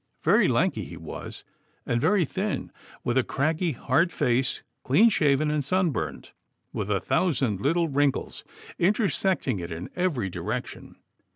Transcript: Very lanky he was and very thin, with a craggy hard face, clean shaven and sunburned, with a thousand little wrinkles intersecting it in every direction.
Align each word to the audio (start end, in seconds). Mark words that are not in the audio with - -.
Very 0.23 0.47
lanky 0.47 0.83
he 0.85 0.97
was 0.97 1.43
and 1.85 2.01
very 2.01 2.25
thin, 2.25 2.71
with 3.03 3.19
a 3.19 3.23
craggy 3.23 3.73
hard 3.73 4.11
face, 4.11 4.63
clean 4.83 5.09
shaven 5.09 5.51
and 5.51 5.63
sunburned, 5.63 6.31
with 6.73 6.89
a 6.89 6.99
thousand 6.99 7.61
little 7.61 7.87
wrinkles 7.87 8.43
intersecting 8.79 9.59
it 9.59 9.71
in 9.71 9.91
every 9.95 10.27
direction. 10.31 10.95